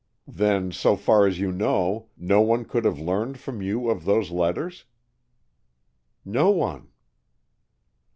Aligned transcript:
"Then, 0.25 0.71
so 0.71 0.95
far 0.95 1.27
as 1.27 1.39
you 1.39 1.51
know, 1.51 2.09
no 2.17 2.41
one 2.41 2.65
could 2.65 2.85
have 2.85 2.97
learned 2.97 3.39
from 3.39 3.61
you 3.61 3.87
of 3.87 4.03
those 4.03 4.31
letters?" 4.31 4.85
"No 6.25 6.49
one." 6.49 6.87